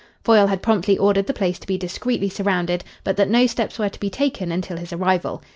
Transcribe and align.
Foyle 0.23 0.47
had 0.47 0.63
promptly 0.63 0.97
ordered 0.97 1.27
the 1.27 1.31
place 1.33 1.59
to 1.59 1.67
be 1.67 1.77
discreetly 1.77 2.27
surrounded, 2.27 2.83
but 3.03 3.17
that 3.17 3.29
no 3.29 3.45
steps 3.45 3.77
were 3.77 3.87
to 3.89 3.99
be 3.99 4.09
taken 4.09 4.51
until 4.51 4.77
his 4.77 4.91
arrival. 4.91 5.43